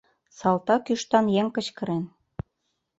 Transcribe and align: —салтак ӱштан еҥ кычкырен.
—салтак 0.37 0.83
ӱштан 0.93 1.25
еҥ 1.39 1.47
кычкырен. 1.55 2.03